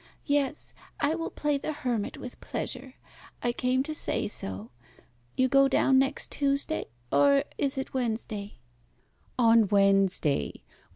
[0.25, 2.95] Yes, I will play the hermit with pleasure.
[3.43, 4.71] I came to say so.
[5.35, 8.55] You go down next Tuesday, or is it Wednesday?"
[9.37, 10.63] "On Wednesday.